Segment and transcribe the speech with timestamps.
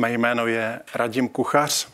[0.00, 1.88] Mé jméno je Radim Kuchař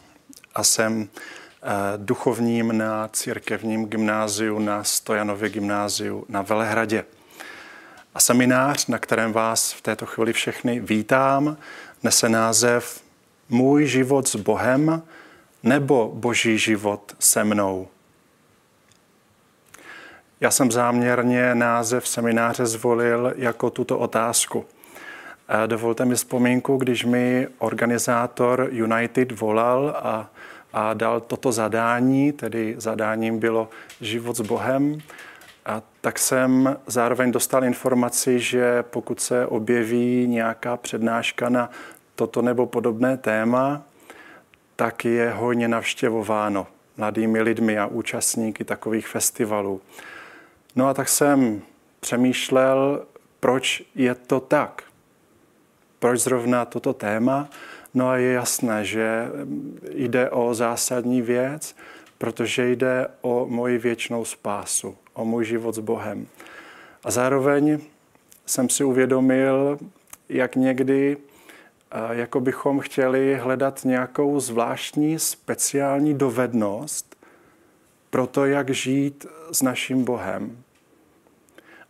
[0.54, 1.66] a jsem eh,
[1.96, 7.04] duchovním na církevním gymnáziu na Stojanově gymnáziu na Velehradě.
[8.14, 11.56] A seminář, na kterém vás v této chvíli všechny vítám,
[12.02, 13.00] nese název
[13.48, 15.02] Můj život s Bohem
[15.62, 17.88] nebo Boží život se mnou.
[20.40, 24.64] Já jsem záměrně název semináře zvolil jako tuto otázku.
[25.66, 30.30] Dovolte mi vzpomínku, když mi organizátor United volal a,
[30.72, 33.68] a dal toto zadání, tedy zadáním bylo
[34.00, 34.98] život s Bohem,
[35.66, 41.70] a tak jsem zároveň dostal informaci, že pokud se objeví nějaká přednáška na
[42.14, 43.82] toto nebo podobné téma,
[44.76, 46.66] tak je hojně navštěvováno
[46.96, 49.80] mladými lidmi a účastníky takových festivalů.
[50.76, 51.62] No a tak jsem
[52.00, 53.06] přemýšlel,
[53.40, 54.82] proč je to tak.
[56.06, 57.48] Proč zrovna toto téma?
[57.94, 59.26] No a je jasné, že
[59.90, 61.76] jde o zásadní věc,
[62.18, 66.26] protože jde o moji věčnou spásu, o můj život s Bohem.
[67.04, 67.78] A zároveň
[68.46, 69.78] jsem si uvědomil,
[70.28, 71.16] jak někdy
[72.10, 77.16] jako bychom chtěli hledat nějakou zvláštní speciální dovednost
[78.10, 80.62] pro to, jak žít s naším Bohem.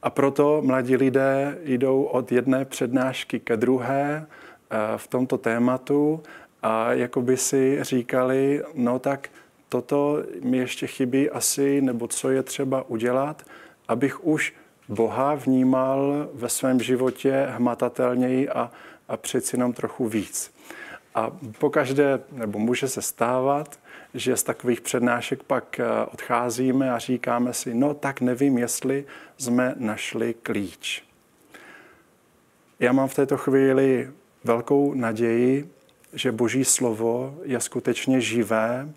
[0.03, 6.23] A proto mladí lidé jdou od jedné přednášky ke druhé eh, v tomto tématu
[6.63, 9.29] a jako by si říkali, no tak
[9.69, 13.43] toto mi ještě chybí asi, nebo co je třeba udělat,
[13.89, 14.55] abych už
[14.89, 18.71] Boha vnímal ve svém životě hmatatelněji a,
[19.09, 20.55] a přeci jenom trochu víc.
[21.17, 23.79] A pokaždé, nebo může se stávat,
[24.15, 29.05] že z takových přednášek pak eh, odcházíme a říkáme si, no tak nevím, jestli
[29.39, 31.05] jsme našli klíč.
[32.81, 34.11] Já mám v této chvíli
[34.45, 35.71] velkou naději,
[36.13, 38.89] že Boží slovo je skutečně živé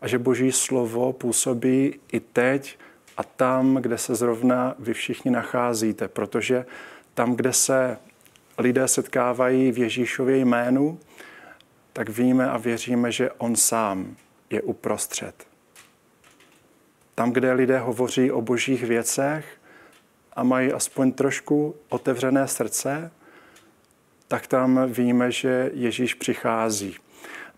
[0.00, 2.78] a že Boží slovo působí i teď
[3.16, 6.66] a tam, kde se zrovna vy všichni nacházíte, protože
[7.14, 7.98] tam, kde se
[8.58, 10.98] lidé setkávají v Ježíšově jménu,
[11.92, 14.16] tak víme a věříme, že On sám
[14.50, 15.46] je uprostřed.
[17.14, 19.60] Tam, kde lidé hovoří o božích věcech
[20.32, 23.10] a mají aspoň trošku otevřené srdce,
[24.28, 26.96] tak tam víme, že Ježíš přichází.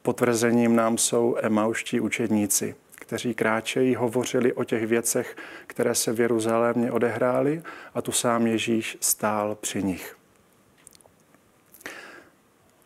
[0.03, 6.93] Potvrzením nám jsou emauští učedníci, kteří kráčejí, hovořili o těch věcech, které se v Jeruzalémě
[6.93, 7.63] odehrály
[7.95, 10.17] a tu sám Ježíš stál při nich.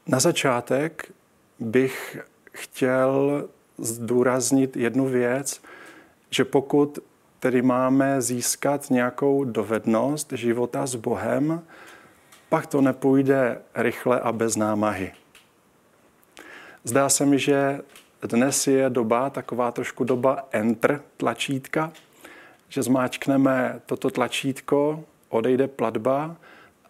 [0.07, 1.13] Na začátek
[1.59, 2.19] bych
[2.53, 5.63] chtěl zdůraznit jednu věc,
[6.31, 6.99] že pokud
[7.41, 11.63] tedy máme získat nějakou dovednost života s Bohem,
[12.49, 15.13] pak to nepůjde rychle a bez námahy.
[16.85, 17.81] Zdá se mi, že
[18.23, 21.93] dnes je doba, taková trošku doba enter tlačítka,
[22.69, 26.37] že zmáčkneme toto tlačítko, odejde platba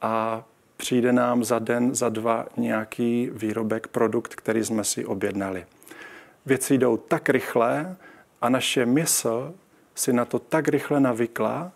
[0.02, 0.44] a
[0.76, 5.66] přijde nám za den, za dva nějaký výrobek, produkt, který jsme si objednali
[6.46, 7.96] věci jdou tak rychle
[8.40, 9.54] a naše mysl
[9.94, 11.72] si na to tak rychle navykla,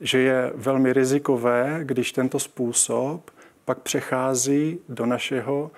[0.00, 3.30] že je velmi rizikové, když tento způsob
[3.64, 5.70] pak přechází do našeho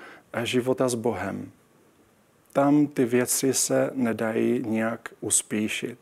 [0.42, 1.50] života s Bohem.
[2.52, 5.98] Tam ty věci se nedají nějak uspíšit.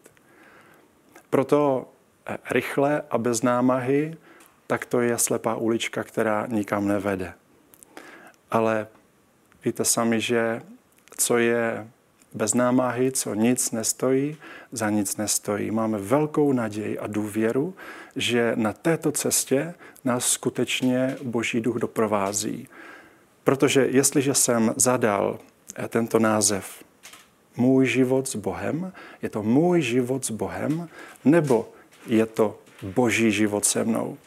[1.31, 1.88] Proto
[2.27, 4.17] eh, rychle a bez námahy,
[4.66, 7.32] tak to je slepá ulička, která nikam nevede.
[8.50, 8.87] Ale
[9.65, 10.62] víte sami, že
[11.16, 11.88] co je
[12.34, 14.37] bez námahy, co nic nestojí,
[14.72, 15.71] za nic nestojí.
[15.71, 17.75] Máme velkou naději a důvěru,
[18.16, 19.75] že na této cestě
[20.05, 22.69] nás skutečně Boží duch doprovází.
[23.44, 25.38] Protože jestliže jsem zadal
[25.76, 26.84] eh, tento název
[27.56, 30.88] Můj život s Bohem, je to můj život s Bohem,
[31.25, 31.69] nebo
[32.06, 34.19] je to Boží život se mnou,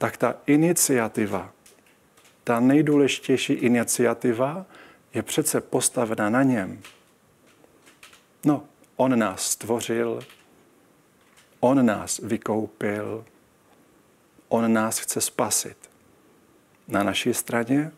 [0.00, 1.52] tak ta iniciativa,
[2.44, 4.66] ta nejdůležitější iniciativa
[5.14, 6.80] je přece postavena na něm.
[8.44, 8.64] No,
[8.96, 10.20] on nás stvořil,
[11.60, 13.24] on nás vykoupil,
[14.48, 15.90] on nás chce spasit.
[16.88, 17.92] Na naší straně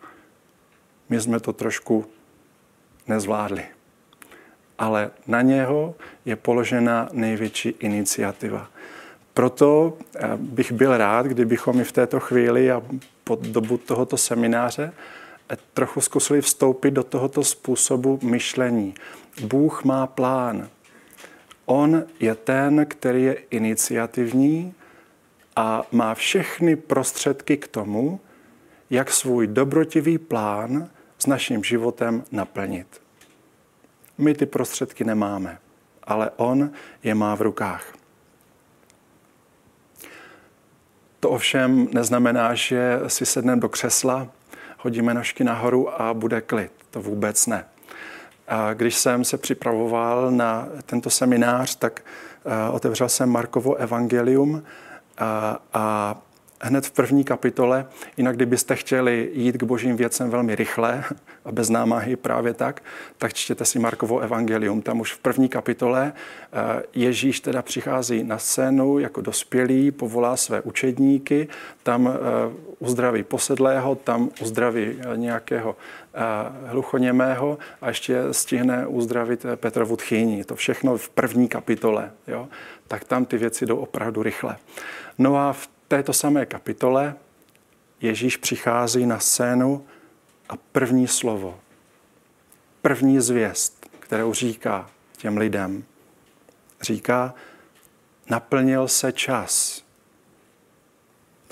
[1.08, 2.06] my jsme to trošku
[3.06, 3.64] nezvládli.
[4.78, 5.94] Ale na něho
[6.25, 8.70] je položena největší iniciativa.
[9.34, 12.82] Proto eh, bych byl rád, kdybychom i v této chvíli a
[13.25, 14.93] po dobu tohoto semináře
[15.75, 18.94] trochu zkusili vstoupit do tohoto způsobu myšlení.
[19.44, 20.69] Bůh má plán.
[21.64, 24.75] On je ten, který je iniciativní
[25.56, 28.20] a má všechny prostředky k tomu,
[28.90, 33.02] jak svůj dobrotivý plán s naším životem naplnit.
[34.19, 35.58] My ty prostředky nemáme,
[36.02, 36.70] ale On
[37.02, 38.01] je má v rukách.
[41.22, 44.28] To ovšem neznamená, že si sedneme do křesla,
[44.78, 46.72] hodíme nožky nahoru a bude klid.
[46.90, 47.64] To vůbec ne.
[48.48, 52.02] A když jsem se připravoval na tento seminář, tak
[52.72, 54.62] otevřel jsem Markovo evangelium
[55.19, 56.16] a, a
[56.62, 57.87] hned v první kapitole,
[58.17, 61.05] jinak kdybyste chtěli jít k božím věcem velmi rychle
[61.44, 62.82] a bez námahy právě tak,
[63.19, 64.82] tak čtěte si Markovo evangelium.
[64.82, 70.61] Tam už v první kapitole eh, Ježíš teda přichází na scénu jako dospělý, povolá své
[70.61, 71.49] učedníky,
[71.82, 72.19] tam eh,
[72.79, 75.76] uzdraví posedlého, tam uzdraví eh, nějakého
[76.67, 80.44] hluchoněmého a ještě stihne uzdravit Petrovu tchýni.
[80.44, 82.11] To všechno v první kapitole.
[82.29, 82.49] Jo?
[82.88, 84.56] Tak tam ty věci jdou opravdu rychle.
[85.19, 87.15] No a v této samé kapitole
[88.00, 89.87] Ježíš přichází na scénu
[90.49, 91.61] a první slovo,
[92.83, 95.85] první zvěst, kterou říká těm lidem,
[96.81, 97.35] říká,
[98.31, 99.85] naplnil se čas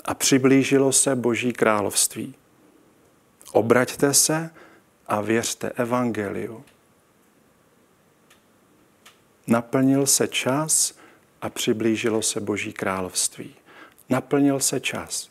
[0.05, 2.35] a přiblížilo se Boží království.
[3.51, 4.49] Obraťte se
[5.07, 6.65] a věřte evangeliu.
[9.47, 10.97] Naplnil se čas
[11.41, 13.60] a přiblížilo se Boží království
[14.11, 15.29] naplnil se čas.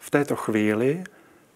[0.00, 1.04] V této chvíli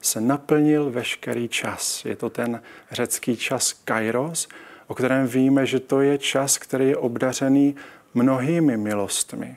[0.00, 2.05] se naplnil veškerý čas.
[2.05, 4.49] Je to ten řecký čas kairos,
[4.87, 7.76] o kterém víme, že to je čas, který je obdařený
[8.14, 9.56] mnohými milostmi.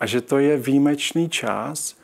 [0.00, 1.96] A že to je výjimečný čas,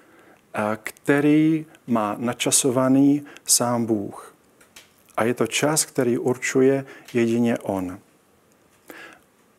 [0.83, 4.35] který má načasovaný sám Bůh.
[5.17, 7.99] A je to čas, který určuje jedině On.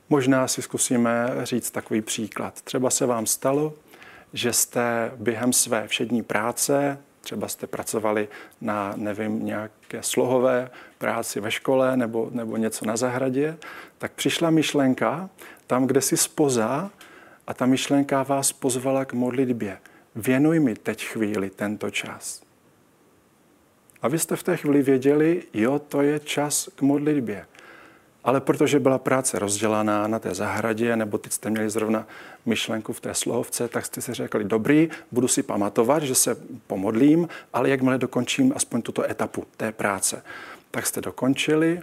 [0.09, 2.61] Možná si zkusíme říct takový příklad.
[2.61, 3.73] Třeba se vám stalo,
[4.33, 8.27] že jste během své všední práce, třeba jste pracovali
[8.61, 13.57] na, nevím, nějaké slohové práci ve škole nebo, nebo něco na zahradě,
[13.97, 15.29] tak přišla myšlenka
[15.67, 16.91] tam, kde si spoza
[17.47, 19.77] a ta myšlenka vás pozvala k modlitbě.
[20.15, 22.41] Věnuj mi teď chvíli tento čas.
[24.01, 27.45] A vy jste v té chvíli věděli, jo, to je čas k modlitbě.
[28.23, 32.07] Ale protože byla práce rozdělaná na té zahradě, nebo teď jste měli zrovna
[32.45, 36.37] myšlenku v té slohovce, tak jste si řekli, dobrý, budu si pamatovat, že se
[36.67, 40.23] pomodlím, ale jakmile dokončím aspoň tuto etapu té práce.
[40.71, 41.81] Tak jste dokončili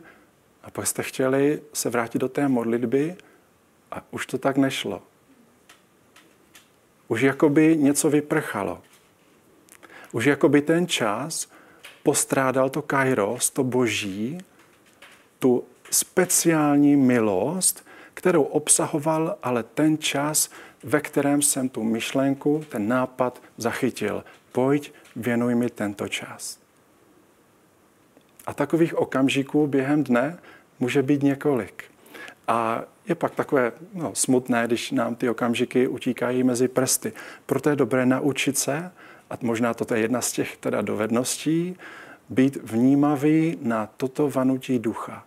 [0.63, 3.17] a pak jste chtěli se vrátit do té modlitby
[3.91, 5.03] a už to tak nešlo.
[7.09, 8.83] Už jakoby něco vyprchalo.
[10.13, 11.49] Už jakoby ten čas
[12.03, 14.39] postrádal to kairos, to boží,
[15.39, 17.87] tu speciální milost,
[18.17, 20.51] kterou obsahoval ale ten čas,
[20.83, 24.25] ve kterém jsem tu myšlenku, ten nápad zachytil.
[24.53, 26.59] Pojď, věnuj mi tento čas.
[28.47, 30.39] A takových okamžiků během dne
[30.81, 31.85] může být několik.
[32.49, 37.13] A je pak takové no, smutné, když nám ty okamžiky utíkají mezi prsty.
[37.47, 38.93] Proto je dobré naučit se,
[39.31, 41.77] a možná toto je jedna z těch teda dovedností,
[42.29, 45.26] být vnímavý na toto vanutí ducha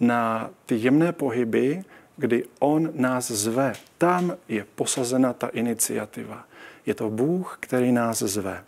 [0.00, 1.84] na ty jemné pohyby,
[2.16, 3.72] kdy On nás zve.
[3.98, 6.44] Tam je posazena ta iniciativa.
[6.86, 8.64] Je to Bůh, který nás zve.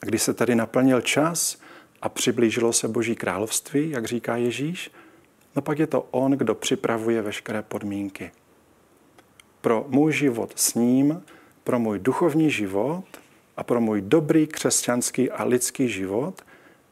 [0.00, 1.58] Když se tady naplnil čas
[2.02, 4.90] a přiblížilo se Boží království, jak říká Ježíš,
[5.56, 8.30] no pak je to On, kdo připravuje veškeré podmínky.
[9.60, 11.22] Pro můj život s ním,
[11.64, 13.04] pro můj duchovní život
[13.56, 16.42] a pro můj dobrý křesťanský a lidský život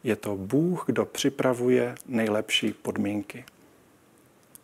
[0.06, 3.44] je to Bůh, kdo připravuje nejlepší podmínky.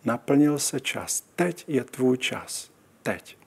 [0.05, 1.25] Naplnil se čas.
[1.37, 2.71] Teď je tvůj čas.
[3.03, 3.39] Teď.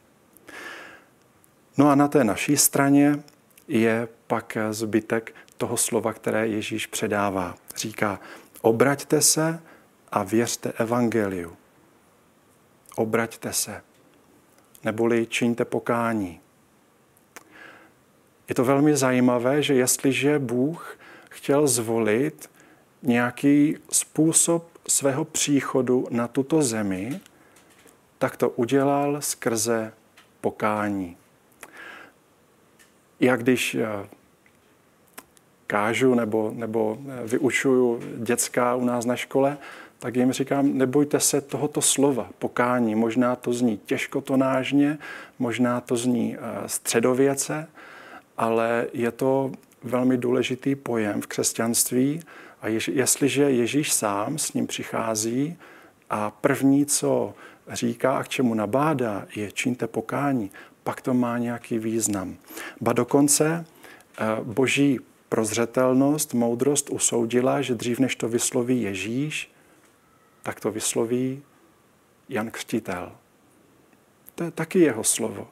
[1.77, 3.23] No a na té naší straně
[3.67, 7.55] je pak zbytek toho slova, které Ježíš předává.
[7.77, 8.19] Říká,
[8.61, 9.59] obraťte se
[10.11, 11.57] a věřte evangeliu.
[12.95, 13.81] Obraťte se,
[14.83, 16.39] neboli čiňte pokání.
[18.49, 20.97] Je to velmi zajímavé, že jestliže Bůh
[21.35, 22.49] chtěl zvolit
[23.03, 27.19] nějaký způsob svého příchodu na tuto zemi,
[28.17, 29.93] tak to udělal skrze
[30.41, 31.17] pokání.
[33.19, 34.07] Já když eh,
[35.67, 39.57] kážu nebo, nebo eh, vyučuju dětská u nás na škole,
[39.99, 42.95] tak jim říkám, nebojte se tohoto slova, pokání.
[42.95, 44.97] Možná to zní těžkotonážně,
[45.39, 46.39] možná to zní eh,
[46.69, 47.67] středověce,
[48.37, 49.51] ale je to
[49.85, 52.19] velmi důležitý pojem v křesťanství
[52.61, 55.57] a jež, jestliže Ježíš sám s ním přichází
[56.09, 57.33] a první, co
[57.69, 60.51] říká a k čemu nabádá, je čiňte pokání,
[60.83, 62.37] pak to má nějaký význam.
[62.81, 63.65] Ba dokonce,
[64.43, 64.99] boží
[65.29, 69.51] prozřetelnost, moudrost usoudila, že dřív než to vysloví Ježíš,
[70.43, 71.41] tak to vysloví
[72.29, 73.11] Jan Křtitel.
[74.35, 75.47] To je taky jeho slovo.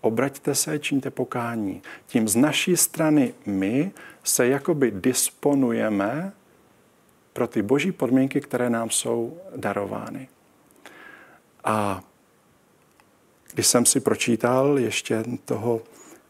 [0.00, 1.82] Obraťte se, čiňte pokání.
[2.06, 3.92] Tím z naší strany my
[4.24, 6.32] se jakoby disponujeme
[7.32, 10.28] pro ty boží podmínky, které nám jsou darovány.
[11.64, 12.00] A
[13.54, 15.80] když jsem si pročítal ještě toho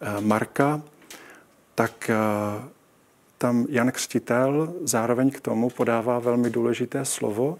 [0.01, 0.83] eh, Marka,
[1.75, 2.17] tak eh,
[3.39, 7.59] tam Jan Křtitel zároveň k tomu podává velmi důležité slovo,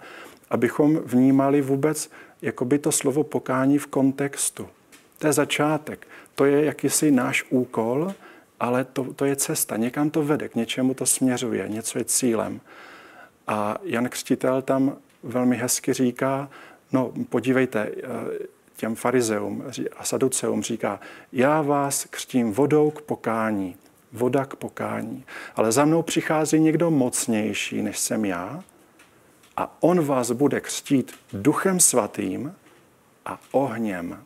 [0.49, 2.09] abychom vnímali vůbec
[2.41, 4.67] jakoby to slovo pokání v kontextu.
[5.21, 6.07] To je začátek.
[6.35, 8.13] To je jakýsi náš úkol,
[8.59, 9.77] ale to, to je cesta.
[9.77, 12.61] Někam to vede, k něčemu to směřuje, něco je cílem.
[13.47, 16.49] A Jan Křtitel tam velmi hezky říká,
[16.91, 18.03] no podívejte, eh,
[18.75, 19.63] těm farizeum
[19.97, 20.99] a saduceum říká,
[21.33, 23.75] já vás křtím vodou k pokání,
[24.13, 25.25] voda k pokání,
[25.55, 28.63] ale za mnou přichází někdo mocnější, než jsem já
[29.57, 32.55] a on vás bude křtít duchem svatým
[33.25, 34.23] a ohněm.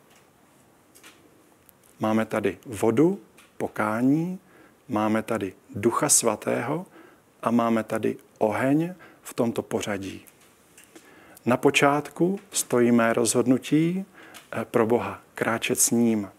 [2.00, 3.20] Máme tady vodu,
[3.56, 4.38] pokání,
[4.88, 6.86] máme tady ducha svatého
[7.42, 10.24] a máme tady oheň v tomto pořadí.
[11.46, 14.04] Na počátku stojí mé rozhodnutí
[14.52, 16.30] eh, pro Boha, kráčet s ním.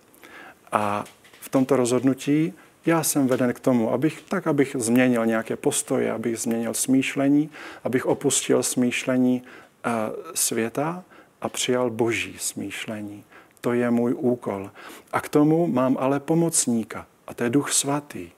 [0.71, 1.05] A
[1.41, 2.53] v tomto rozhodnutí
[2.85, 7.49] já jsem veden k tomu, abych tak, abych změnil nějaké postoje, abych změnil smýšlení,
[7.83, 9.91] abych opustil smýšlení uh,
[10.33, 11.03] světa
[11.41, 13.23] a přijal boží smýšlení.
[13.67, 14.71] To je můj úkol.
[15.11, 18.29] A k tomu mám ale pomocníka, a to je Duch Svatý.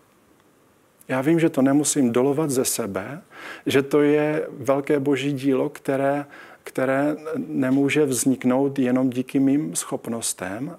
[1.08, 3.22] Já vím, že to nemusím dolovat ze sebe,
[3.66, 6.26] že to je velké boží dílo, které,
[6.64, 10.78] které nemůže vzniknout jenom díky mým schopnostem,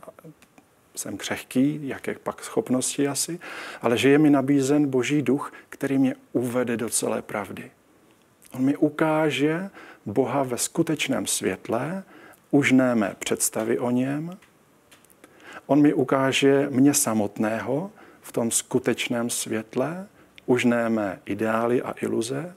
[0.96, 3.38] jsem křehký, jaké pak schopnosti asi,
[3.82, 7.70] ale že je mi nabízen Boží duch, který mě uvede do celé pravdy.
[8.54, 9.70] On mi ukáže
[10.06, 12.02] Boha ve skutečném světle,
[12.50, 14.38] už ne mé představy o něm.
[15.66, 17.90] On mi ukáže mě samotného
[18.22, 20.06] v tom skutečném světle,
[20.46, 22.56] už ne mé ideály a iluze,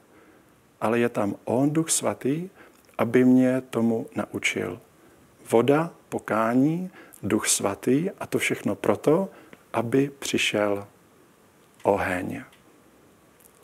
[0.80, 2.48] ale je tam On, Duch Svatý,
[2.98, 4.80] aby mě tomu naučil.
[5.50, 6.90] Voda, pokání,
[7.22, 9.28] Duch Svatý a to všechno proto,
[9.72, 10.86] aby přišel
[11.82, 12.42] oheň.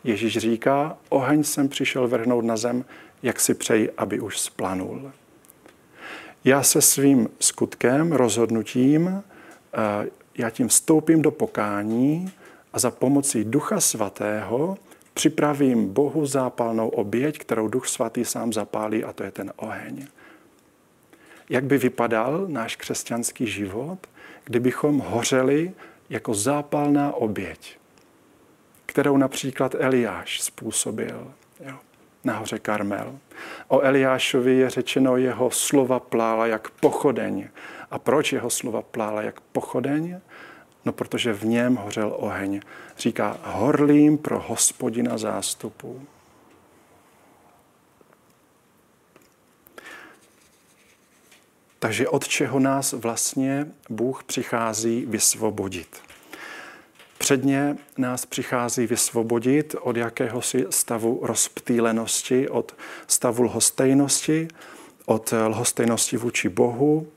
[0.03, 2.85] Ježíš říká, oheň jsem přišel vrhnout na zem,
[3.23, 5.11] jak si přeji, aby už splanul.
[6.43, 9.23] Já se svým skutkem, rozhodnutím,
[9.73, 12.31] eh, já tím vstoupím do pokání
[12.73, 14.77] a za pomocí Ducha Svatého
[15.13, 20.07] připravím Bohu zápalnou oběť, kterou Duch Svatý sám zapálí, a to je ten oheň.
[21.49, 24.07] Jak by vypadal náš křesťanský život,
[24.43, 25.71] kdybychom hořeli
[26.09, 27.77] jako zápalná oběť,
[28.85, 31.33] kterou například Eliáš způsobil
[31.65, 31.77] jo,
[32.23, 33.19] na hoře Karmel.
[33.67, 37.49] O Eliášovi je řečeno, jeho slova plála jak pochodeň.
[37.91, 40.19] A proč jeho slova plála jak pochodeň?
[40.85, 42.61] No, protože v něm hořel oheň.
[42.97, 46.07] Říká, horlím pro hospodina zástupu.
[51.79, 56.10] Takže od čeho nás vlastně Bůh přichází vysvobodit?
[57.21, 62.75] Předně nás přichází vysvobodit od jakéhosi stavu rozptýlenosti, od
[63.07, 64.47] stavu lhostejnosti,
[65.05, 67.07] od lhostejnosti vůči Bohu,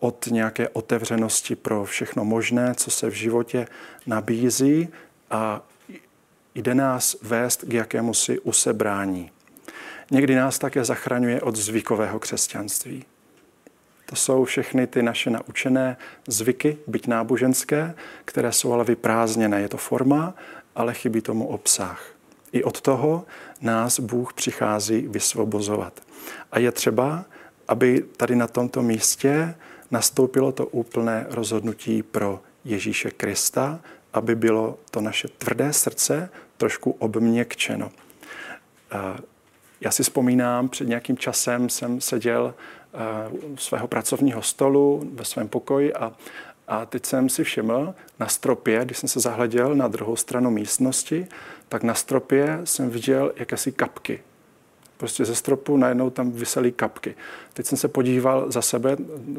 [0.00, 3.66] od nějaké otevřenosti pro všechno možné, co se v životě
[4.06, 4.88] nabízí
[5.30, 5.62] a
[6.54, 9.30] jde nás vést k jakémusi usebrání.
[10.10, 13.04] Někdy nás také zachraňuje od zvykového křesťanství.
[14.10, 19.60] To jsou všechny ty naše naučené zvyky, byť náboženské, které jsou ale vyprázdněné.
[19.60, 20.34] Je to forma,
[20.74, 22.04] ale chybí tomu obsah.
[22.52, 23.24] I od toho
[23.60, 26.00] nás Bůh přichází vysvobozovat.
[26.52, 27.24] A je třeba,
[27.68, 29.54] aby tady na tomto místě
[29.90, 33.80] nastoupilo to úplné rozhodnutí pro Ježíše Krista,
[34.12, 37.90] aby bylo to naše tvrdé srdce trošku obměkčeno.
[39.80, 42.54] Já si vzpomínám, před nějakým časem jsem seděl
[43.56, 46.12] svého pracovního stolu ve svém pokoji a,
[46.68, 51.26] a teď jsem si všiml na stropě, když jsem se zahleděl na druhou stranu místnosti,
[51.68, 54.20] tak na stropě jsem viděl jakési kapky.
[54.96, 57.14] Prostě ze stropu najednou tam vysely kapky.
[57.54, 58.96] Teď jsem se podíval za sebe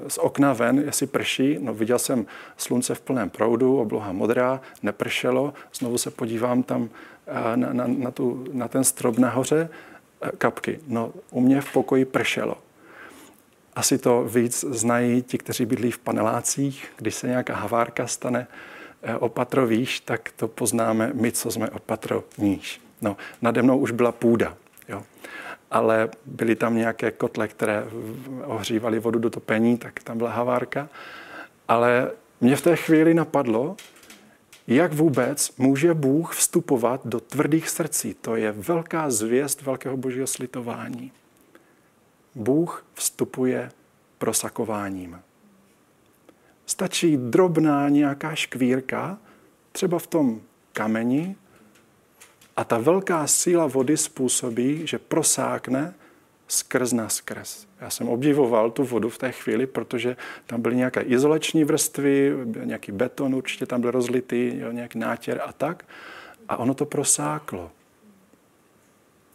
[0.07, 1.57] z okna ven, jestli prší.
[1.61, 2.25] No, viděl jsem
[2.57, 5.53] slunce v plném proudu, obloha modrá, nepršelo.
[5.73, 6.89] Znovu se podívám tam
[7.55, 9.69] na, na, na, tu, na ten strop nahoře,
[10.37, 10.79] kapky.
[10.87, 12.57] No, u mě v pokoji pršelo.
[13.75, 18.47] Asi to víc znají ti, kteří bydlí v panelácích, když se nějaká havárka stane,
[19.01, 22.81] eh, opatro výš, tak to poznáme my, co jsme opatro níž.
[23.01, 24.57] No, nade mnou už byla půda,
[24.89, 25.03] jo.
[25.71, 27.83] ale byly tam nějaké kotle, které
[28.45, 30.89] ohřívaly vodu do topení, tak tam byla havárka.
[31.67, 32.11] Ale
[32.41, 33.75] mě v té chvíli napadlo,
[34.67, 38.13] jak vůbec může Bůh vstupovat do tvrdých srdcí.
[38.21, 41.11] To je velká zvěst velkého božího slitování.
[42.35, 43.71] Bůh vstupuje
[44.17, 45.21] prosakováním.
[46.65, 49.17] Stačí drobná nějaká škvírka,
[49.71, 50.41] třeba v tom
[50.73, 51.35] kameni,
[52.55, 55.93] a ta velká síla vody způsobí, že prosákne
[56.47, 57.67] skrz na skrz.
[57.81, 62.33] Já jsem obdivoval tu vodu v té chvíli, protože tam byly nějaké izolační vrstvy,
[62.63, 65.85] nějaký beton určitě tam byl rozlitý, nějaký nátěr a tak.
[66.49, 67.71] A ono to prosáklo.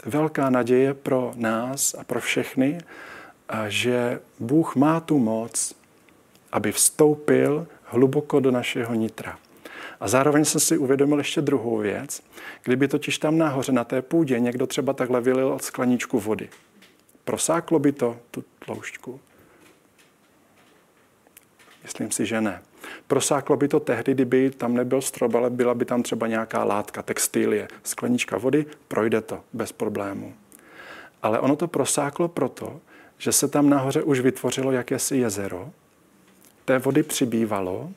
[0.06, 2.78] Velká naděje pro nás a pro všechny,
[3.68, 5.75] že Bůh má tu moc,
[6.52, 9.38] aby vstoupil hluboko do našeho nitra.
[10.00, 12.22] A zároveň jsem si uvědomil ještě druhou věc.
[12.62, 16.48] Kdyby totiž tam nahoře na té půdě někdo třeba takhle vylil skleničku vody,
[17.25, 19.20] prosáklo by to tu tloušťku?
[21.82, 22.62] Myslím si, že ne.
[23.07, 27.02] Prosáklo by to tehdy, kdyby tam nebyl strop, ale byla by tam třeba nějaká látka,
[27.02, 30.35] textilie, sklenička vody, projde to bez problému.
[31.23, 32.81] Ale ono to prosáklo proto,
[33.19, 35.71] že se tam nahoře už vytvořilo jakési jezero,
[36.64, 37.90] té vody přibývalo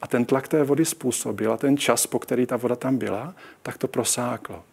[0.00, 3.34] a ten tlak té vody způsobil a ten čas, po který ta voda tam byla,
[3.62, 4.64] tak to prosáklo.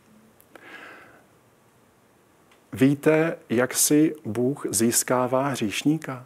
[2.74, 6.26] Víte, jak si Bůh získává hříšníka?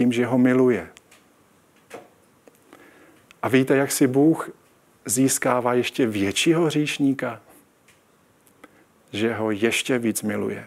[0.00, 0.88] Tím, že ho miluje.
[3.42, 4.50] A víte, jak si Bůh
[5.04, 7.40] získává ještě většího hříšníka?
[9.12, 10.66] Že ho ještě víc miluje.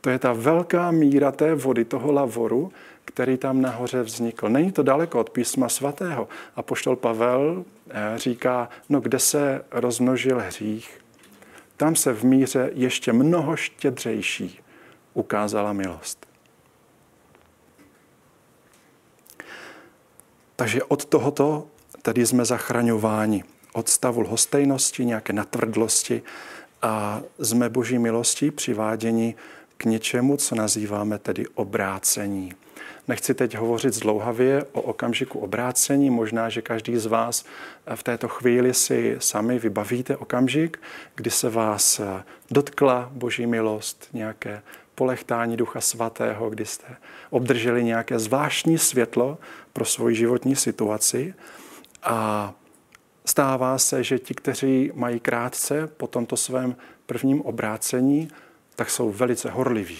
[0.00, 2.72] To je ta velká míra té vody, toho lavoru,
[3.04, 4.48] který tam nahoře vznikl.
[4.48, 6.28] Není to daleko od písma svatého.
[6.56, 11.00] A poštol Pavel eh, říká, no kde se rozmnožil hřích,
[11.76, 14.60] tam se v míře ještě mnoho štědřejší
[15.14, 16.27] ukázala milost.
[20.60, 21.66] Takže od tohoto
[22.02, 23.44] tedy jsme zachraňováni.
[23.72, 26.22] Od stavu lhostejnosti, nějaké natvrdlosti
[26.82, 29.34] a jsme boží milostí přiváděni
[29.76, 32.52] k něčemu, co nazýváme tedy obrácení.
[33.08, 36.10] Nechci teď hovořit zdlouhavě o okamžiku obrácení.
[36.10, 37.44] Možná, že každý z vás
[37.94, 40.80] v této chvíli si sami vybavíte okamžik,
[41.14, 42.00] kdy se vás
[42.50, 44.62] dotkla Boží milost, nějaké
[44.94, 46.96] polechtání Ducha Svatého, kdy jste
[47.30, 49.38] obdrželi nějaké zvláštní světlo
[49.78, 51.34] pro svoji životní situaci.
[52.02, 52.54] A
[53.24, 58.28] stává se, že ti, kteří mají krátce po tomto svém prvním obrácení,
[58.76, 59.98] tak jsou velice horliví.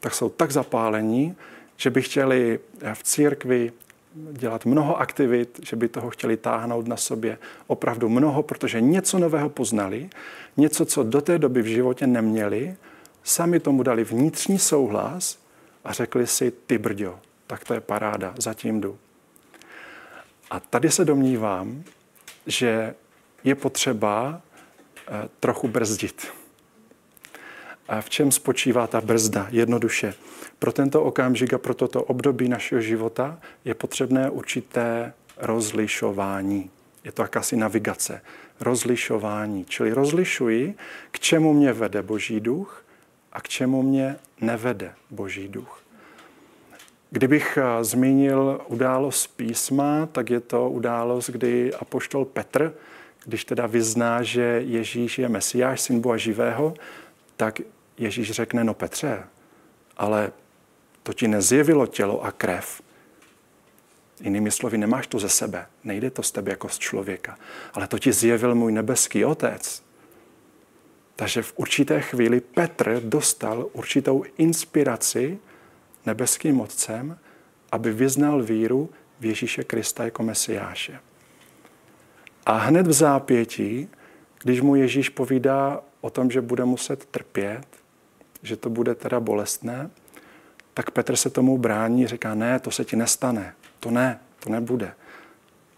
[0.00, 1.36] Tak jsou tak zapálení,
[1.76, 2.60] že by chtěli
[2.94, 3.72] v církvi
[4.14, 9.48] dělat mnoho aktivit, že by toho chtěli táhnout na sobě opravdu mnoho, protože něco nového
[9.48, 10.10] poznali,
[10.56, 12.76] něco, co do té doby v životě neměli,
[13.22, 15.38] sami tomu dali vnitřní souhlas
[15.84, 17.18] a řekli si, ty brďo,
[17.48, 18.98] tak to je paráda, zatím jdu.
[20.50, 21.84] A tady se domnívám,
[22.46, 22.94] že
[23.44, 24.40] je potřeba
[25.08, 26.32] eh, trochu brzdit.
[27.88, 29.46] A v čem spočívá ta brzda?
[29.50, 30.14] Jednoduše.
[30.58, 36.70] Pro tento okamžik a pro toto období našeho života je potřebné určité rozlišování.
[37.04, 38.22] Je to jakási navigace.
[38.60, 39.64] Rozlišování.
[39.64, 40.74] Čili rozlišuji,
[41.10, 42.84] k čemu mě vede Boží duch
[43.32, 45.87] a k čemu mě nevede Boží duch.
[47.10, 52.74] Kdybych eh, zmínil událost písma, tak je to událost, kdy apoštol Petr,
[53.24, 56.74] když teda vyzná, že Ježíš je Mesiáš, syn Boha živého,
[57.36, 57.60] tak
[57.98, 59.24] Ježíš řekne, no Petře,
[59.96, 60.32] ale
[61.02, 62.82] to ti nezjevilo tělo a krev.
[64.20, 67.38] Jinými slovy, nemáš to ze sebe, nejde to z tebe jako z člověka,
[67.74, 69.82] ale to ti zjevil můj nebeský otec.
[71.16, 75.38] Takže v určité chvíli Petr dostal určitou inspiraci
[76.08, 77.18] nebeským otcem,
[77.72, 78.88] aby vyznal víru
[79.20, 81.00] v Ježíše Krista jako Mesiáše.
[82.46, 83.88] A hned v zápětí,
[84.42, 87.66] když mu Ježíš povídá o tom, že bude muset trpět,
[88.42, 89.90] že to bude teda bolestné,
[90.74, 94.94] tak Petr se tomu brání, říká, ne, to se ti nestane, to ne, to nebude.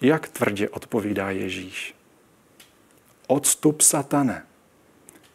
[0.00, 1.94] Jak tvrdě odpovídá Ježíš?
[3.26, 4.46] Odstup satane,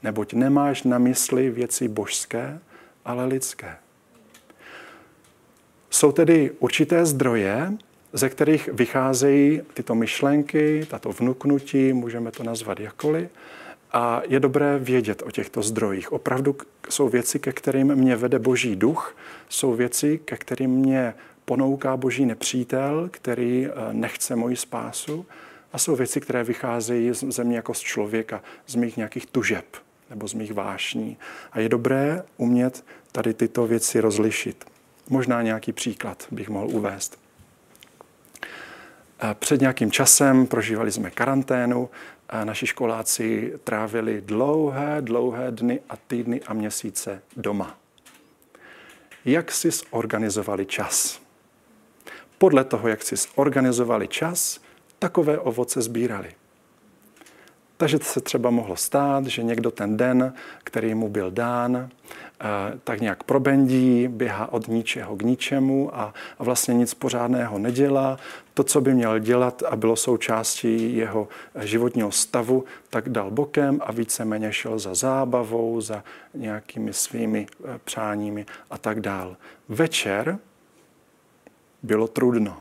[0.04, 2.60] neboť nemáš na mysli věci božské,
[3.06, 3.85] ale lidské.
[5.96, 7.74] Jsou tedy určité zdroje,
[8.14, 13.30] ze kterých vycházejí tyto myšlenky, tato vnuknutí, můžeme to nazvat jakoli,
[13.92, 16.12] a je dobré vědět o těchto zdrojích.
[16.12, 16.56] Opravdu
[16.90, 19.18] jsou věci, ke kterým mě vede Boží duch,
[19.50, 21.14] jsou věci, ke kterým mě
[21.46, 25.26] ponouká boží nepřítel, který nechce moji spásu.
[25.74, 29.66] A jsou věci, které vycházejí ze mě jako z člověka, z mých nějakých tužeb
[30.10, 31.18] nebo z mých vášní.
[31.52, 34.66] A je dobré umět tady tyto věci rozlišit.
[35.10, 37.20] Možná nějaký příklad bych mohl uvést.
[39.34, 41.90] Před nějakým časem prožívali jsme karanténu,
[42.30, 47.78] a naši školáci trávili dlouhé, dlouhé dny a týdny a měsíce doma.
[49.26, 51.22] Jak si zorganizovali čas?
[52.38, 54.60] Podle toho, jak si zorganizovali čas,
[55.00, 56.32] takové ovoce sbírali.
[57.78, 60.34] Takže se třeba mohlo stát, že někdo ten den,
[60.64, 62.46] který mu byl dán, eh,
[62.84, 68.18] tak nějak probendí, běhá od ničeho k ničemu a, vlastně nic pořádného nedělá.
[68.54, 71.28] To, co by měl dělat a bylo součástí jeho
[71.60, 78.46] životního stavu, tak dal bokem a víceméně šel za zábavou, za nějakými svými eh, přáními
[78.70, 79.36] a tak dál.
[79.70, 80.40] Večer
[81.84, 82.58] bylo trudno.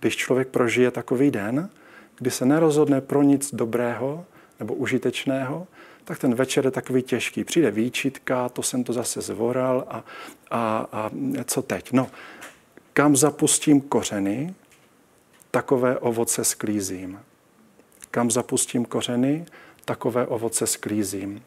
[0.00, 1.70] Když člověk prožije takový den,
[2.18, 4.24] kdy se nerozhodne pro nic dobrého
[4.60, 5.66] nebo užitečného,
[6.04, 7.44] tak ten večer je takový těžký.
[7.44, 10.04] Přijde výčitka, to jsem to zase zvoral a,
[10.50, 11.10] a, a
[11.44, 11.92] co teď?
[11.92, 12.06] No,
[12.92, 14.54] kam zapustím kořeny,
[15.50, 17.20] takové ovoce sklízím.
[18.10, 19.46] Kam zapustím kořeny,
[19.84, 21.42] takové ovoce sklízím.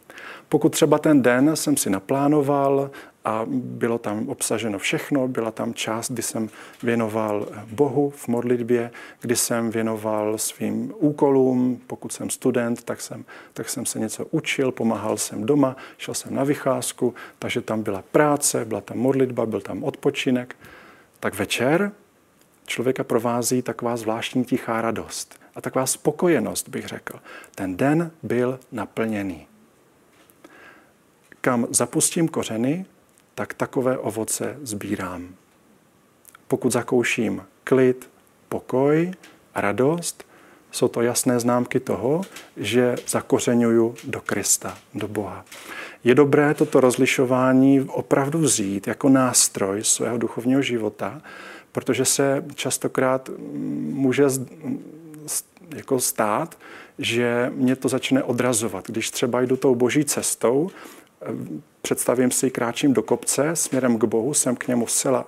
[0.50, 2.92] Pokud třeba ten den jsem si naplánoval
[3.26, 6.50] a bylo tam obsaženo všechno, byla tam část, kdy jsem
[6.84, 13.70] věnoval Bohu v modlitbě, kdy jsem věnoval svým úkolům, pokud jsem student, tak jsem, tak
[13.70, 18.66] jsem se něco učil, pomáhal jsem doma, šel jsem na vycházku, takže tam byla práce,
[18.66, 20.56] byla tam modlitba, byl tam odpočinek.
[21.20, 21.92] Tak večer
[22.66, 27.20] člověka provází taková zvláštní tichá radost a taková spokojenost, bych řekl.
[27.56, 29.48] Ten den byl naplněný.
[31.42, 32.86] Kam zapustím kořeny,
[33.42, 35.36] tak takové ovoce sbírám.
[36.48, 38.10] Pokud zakouším klid,
[38.50, 39.12] pokoj
[39.54, 40.24] a radost,
[40.72, 42.22] jsou to jasné známky toho,
[42.58, 45.46] že zakořenuju do Krista, do Boha.
[46.04, 51.22] Je dobré toto rozlišování opravdu vzít jako nástroj svého duchovního života,
[51.72, 53.30] protože se častokrát
[53.94, 54.26] může
[55.76, 56.58] jako stát,
[57.00, 58.88] že mě to začne odrazovat.
[58.88, 60.72] Když třeba jdu tou boží cestou,
[61.82, 65.26] představím si, kráčím do kopce směrem k Bohu, jsem k němu zcela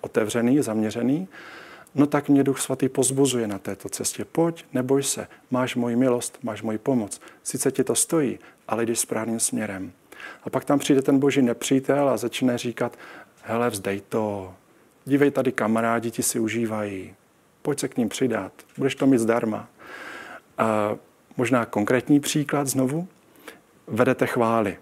[0.00, 1.28] otevřený, zaměřený,
[1.94, 4.24] no tak mě Duch Svatý pozbuzuje na této cestě.
[4.24, 7.20] Pojď, neboj se, máš moji milost, máš moji pomoc.
[7.42, 9.92] Sice ti to stojí, ale jdeš správným směrem.
[10.44, 12.98] A pak tam přijde ten boží nepřítel a začne říkat,
[13.42, 14.54] hele, vzdej to,
[15.04, 17.14] dívej tady kamarádi, ti si užívají,
[17.62, 19.68] pojď se k ním přidat, budeš to mít zdarma.
[20.58, 20.96] A
[21.36, 23.08] možná konkrétní příklad znovu,
[23.86, 24.76] vedete chvály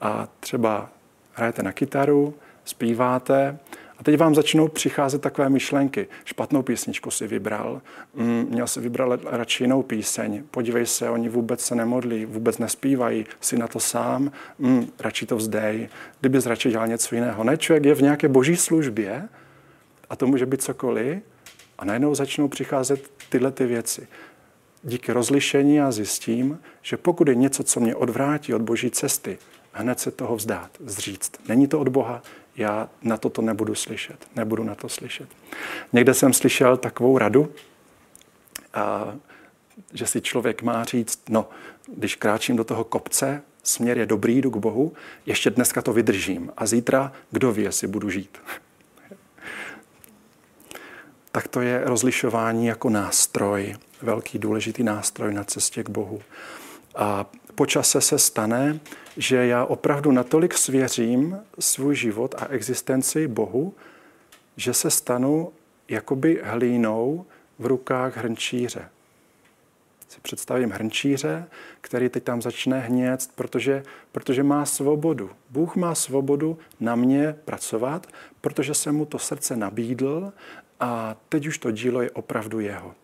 [0.00, 0.90] a třeba
[1.32, 2.34] hrajete na kytaru,
[2.64, 3.58] zpíváte
[3.98, 6.08] a teď vám začnou přicházet takové myšlenky.
[6.24, 7.82] Špatnou písničku si vybral,
[8.14, 13.26] mm, měl si vybrat radši jinou píseň, podívej se, oni vůbec se nemodlí, vůbec nespívají,
[13.40, 15.88] si na to sám, mm, radši to vzdej,
[16.20, 17.44] kdybys radši dělal něco jiného.
[17.44, 19.28] Ne, člověk je v nějaké boží službě
[20.10, 21.18] a to může být cokoliv
[21.78, 24.08] a najednou začnou přicházet tyhle ty věci.
[24.82, 29.38] Díky rozlišení já zjistím, že pokud je něco, co mě odvrátí od boží cesty,
[29.78, 31.40] hned se toho vzdát, zříct.
[31.48, 32.22] Není to od Boha,
[32.56, 35.28] já na toto nebudu slyšet, nebudu na to slyšet.
[35.92, 37.52] Někde jsem slyšel takovou radu,
[38.74, 39.14] a,
[39.92, 41.48] že si člověk má říct, no,
[41.86, 44.92] když kráčím do toho kopce, směr je dobrý, jdu k Bohu,
[45.26, 48.38] ještě dneska to vydržím a zítra, kdo ví, jestli budu žít.
[51.32, 56.22] tak to je rozlišování jako nástroj, velký důležitý nástroj na cestě k Bohu.
[56.96, 57.26] A
[57.58, 58.80] po čase se stane,
[59.16, 63.74] že já opravdu natolik svěřím svůj život a existenci Bohu,
[64.56, 65.52] že se stanu
[65.88, 67.26] jakoby hlínou
[67.58, 68.88] v rukách hrnčíře.
[70.08, 71.46] Si představím hrnčíře,
[71.80, 75.30] který teď tam začne hněct, protože, protože má svobodu.
[75.50, 78.06] Bůh má svobodu na mě pracovat,
[78.40, 80.32] protože se mu to srdce nabídl
[80.80, 82.94] a teď už to dílo je opravdu jeho.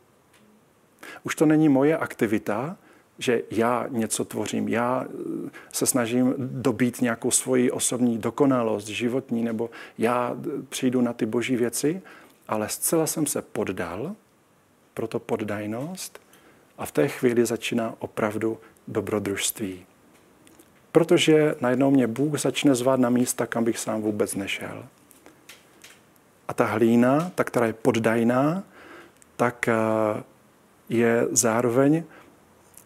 [1.22, 2.76] Už to není moje aktivita,
[3.18, 9.70] že já něco tvořím, já eh, se snažím dobít nějakou svoji osobní dokonalost životní, nebo
[9.98, 12.02] já eh, přijdu na ty boží věci,
[12.48, 14.14] ale zcela jsem se poddal
[14.94, 16.20] pro to poddajnost
[16.78, 19.86] a v té chvíli začíná opravdu dobrodružství.
[20.92, 24.84] Protože najednou mě Bůh začne zvát na místa, kam bych sám vůbec nešel.
[26.48, 28.62] A ta hlína, ta, která je poddajná,
[29.36, 29.74] tak eh,
[30.88, 32.04] je zároveň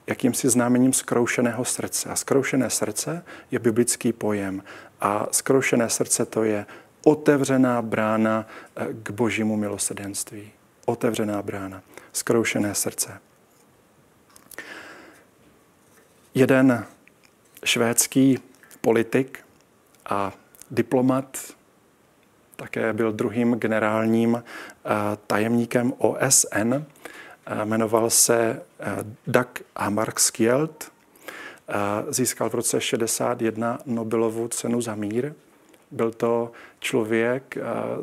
[0.08, 2.08] jakýmsi známením skroušeného srdce.
[2.08, 4.62] A skroušené srdce je biblický pojem.
[5.00, 6.66] A skroušené srdce to je
[7.04, 10.52] otevřená brána eh, k božímu milosedenství.
[10.86, 11.82] Otevřená brána.
[12.12, 13.20] Skroušené srdce.
[16.34, 16.86] Jeden
[17.64, 18.38] švédský
[18.80, 19.38] politik
[20.08, 20.32] a
[20.70, 21.38] diplomat,
[22.56, 24.90] také byl druhým generálním eh,
[25.26, 26.74] tajemníkem OSN,
[27.64, 28.62] jmenoval se
[29.26, 30.92] Dag Hammarskjöld,
[32.08, 35.32] získal v roce 61 Nobelovu cenu za mír
[35.90, 37.62] byl to člověk, eh,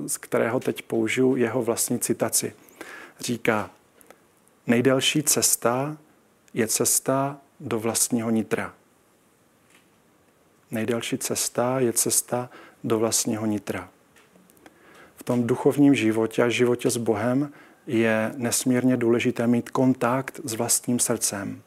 [0.09, 2.53] z kterého teď použiju jeho vlastní citaci.
[3.19, 3.69] Říká,
[4.67, 5.97] nejdelší cesta
[6.53, 8.73] je cesta do vlastního nitra.
[10.71, 12.49] Nejdelší cesta je cesta
[12.83, 13.89] do vlastního nitra.
[15.15, 17.53] V tom duchovním životě a životě s Bohem
[17.87, 21.61] je nesmírně důležité mít kontakt s vlastním srdcem.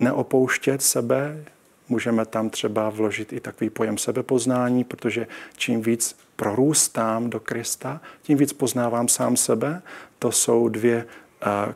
[0.00, 1.44] Neopouštět sebe
[1.88, 8.38] Můžeme tam třeba vložit i takový pojem sebepoznání, protože čím víc prorůstám do Krista, tím
[8.38, 9.82] víc poznávám sám sebe.
[10.18, 11.06] To jsou dvě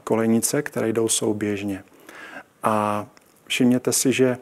[0.04, 1.84] kolejnice, které jdou souběžně.
[2.62, 3.06] A
[3.46, 4.38] všimněte si, že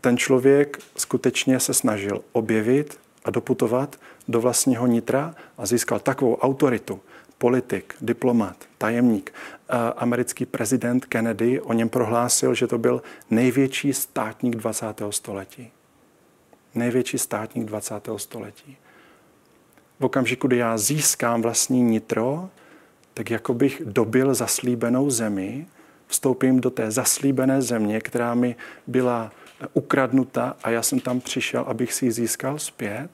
[0.00, 3.96] ten člověk skutečně se snažil objevit a doputovat
[4.28, 7.00] do vlastního nitra a získal takovou autoritu,
[7.42, 9.32] politik, diplomat, tajemník.
[9.96, 14.86] Americký prezident Kennedy o něm prohlásil, že to byl největší státník 20.
[15.10, 15.70] století.
[16.74, 18.08] Největší státník 20.
[18.16, 18.76] století.
[20.00, 22.50] V okamžiku, kdy já získám vlastní nitro,
[23.14, 25.66] tak jako bych dobil zaslíbenou zemi,
[26.06, 29.32] vstoupím do té zaslíbené země, která mi byla
[29.72, 33.10] ukradnuta a já jsem tam přišel, abych si ji získal zpět.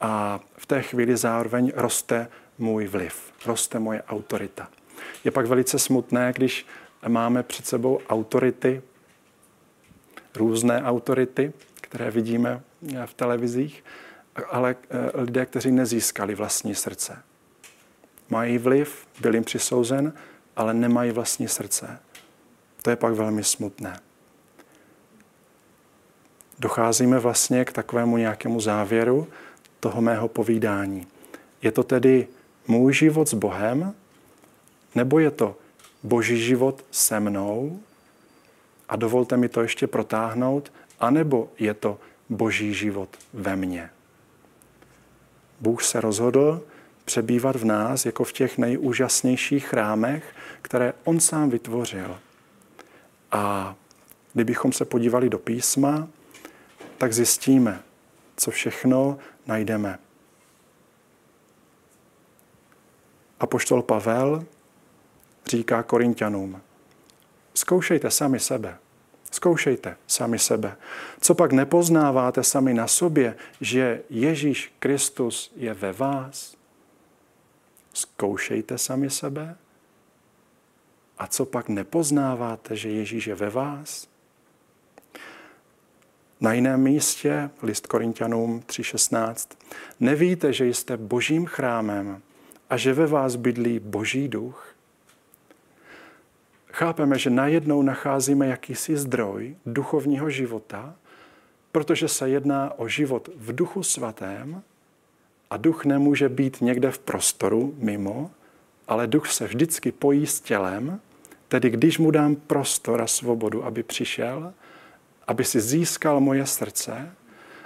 [0.00, 2.28] A v té chvíli zároveň roste
[2.62, 4.68] můj vliv, roste moje autorita.
[5.24, 6.66] Je pak velice smutné, když
[7.08, 8.82] máme před sebou autority,
[10.36, 12.62] různé autority, které vidíme
[13.06, 13.84] v televizích,
[14.50, 17.22] ale eh, lidé, kteří nezískali vlastní srdce.
[18.28, 20.12] Mají vliv, byl jim přisouzen,
[20.56, 21.98] ale nemají vlastní srdce.
[22.82, 24.00] To je pak velmi smutné.
[26.58, 29.28] Docházíme vlastně k takovému nějakému závěru
[29.80, 31.06] toho mého povídání.
[31.62, 32.28] Je to tedy
[32.66, 33.94] můj život s Bohem,
[34.94, 35.56] nebo je to
[36.02, 37.80] boží život se mnou,
[38.88, 41.98] a dovolte mi to ještě protáhnout, anebo je to
[42.28, 43.90] boží život ve mně.
[45.60, 46.62] Bůh se rozhodl
[47.04, 52.18] přebývat v nás jako v těch nejúžasnějších chrámech, které On sám vytvořil.
[53.32, 53.74] A
[54.32, 56.08] kdybychom se podívali do písma,
[56.98, 57.82] tak zjistíme,
[58.36, 59.98] co všechno najdeme
[63.42, 64.44] Apoštol Pavel
[65.46, 66.60] říká Korintianům,
[67.54, 68.78] zkoušejte sami sebe.
[69.30, 70.76] Zkoušejte sami sebe.
[71.20, 76.56] Co pak nepoznáváte sami na sobě, že Ježíš Kristus je ve vás?
[77.92, 79.56] Zkoušejte sami sebe.
[81.18, 84.08] A co pak nepoznáváte, že Ježíš je ve vás?
[86.40, 89.56] Na jiném místě, list Korintianům 3.16,
[90.00, 92.22] nevíte, že jste božím chrámem
[92.72, 94.74] a že ve vás bydlí Boží duch,
[96.72, 100.94] chápeme, že najednou nacházíme jakýsi zdroj duchovního života,
[101.72, 104.62] protože se jedná o život v duchu svatém
[105.50, 108.30] a duch nemůže být někde v prostoru mimo,
[108.88, 111.00] ale duch se vždycky pojí s tělem,
[111.48, 114.52] tedy když mu dám prostor a svobodu, aby přišel,
[115.26, 117.10] aby si získal moje srdce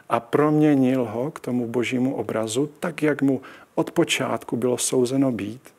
[0.09, 3.41] a proměnil ho k tomu božímu obrazu, tak jak mu
[3.77, 5.75] od počátku bylo souzeno být,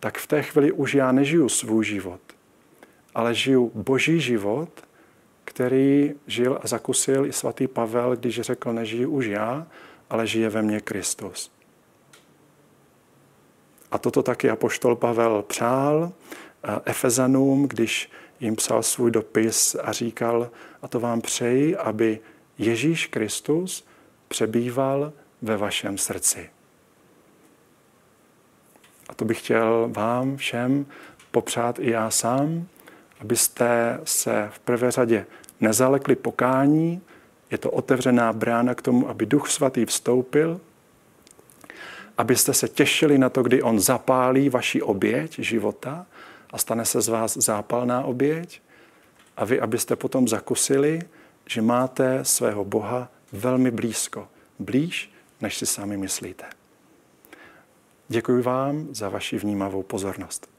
[0.00, 2.20] tak v té chvíli už já nežiju svůj život,
[3.14, 4.68] ale žiju boží život,
[5.44, 9.66] který žil a zakusil i svatý Pavel, když řekl, nežiju už já,
[10.10, 11.52] ale žije ve mně Kristus.
[13.90, 16.12] A toto taky apoštol Pavel přál
[16.84, 20.50] Efezanům, když jim psal svůj dopis a říkal,
[20.82, 22.20] a to vám přeji, aby
[22.58, 23.86] Ježíš Kristus
[24.28, 26.50] přebýval ve vašem srdci.
[29.12, 30.86] A to bych chtěl vám všem
[31.30, 32.66] popřát i já sám,
[33.20, 35.26] abyste se v prvé řadě
[35.60, 37.00] nezalekli pokání.
[37.50, 40.60] Je to otevřená brána k tomu, aby Duch Svatý vstoupil,
[42.18, 46.06] abyste se těšili na to, kdy On zapálí vaši oběť života
[46.50, 48.60] a stane se z vás zápalná oběť
[49.36, 51.00] a vy, abyste potom zakusili,
[51.46, 56.61] že máte svého Boha velmi blízko, blíž, než si sami myslíte.
[58.12, 60.51] Děkuji vám za vaši vnímavou pozornost.